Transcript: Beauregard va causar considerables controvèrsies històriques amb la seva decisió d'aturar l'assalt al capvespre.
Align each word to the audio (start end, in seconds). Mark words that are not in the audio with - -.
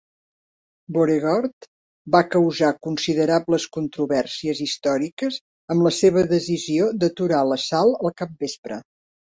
Beauregard 0.95 1.67
va 2.15 2.21
causar 2.37 2.71
considerables 2.87 3.69
controvèrsies 3.77 4.65
històriques 4.67 5.41
amb 5.77 5.89
la 5.91 5.95
seva 6.03 6.27
decisió 6.37 6.91
d'aturar 7.05 7.45
l'assalt 7.53 8.05
al 8.07 8.19
capvespre. 8.25 8.87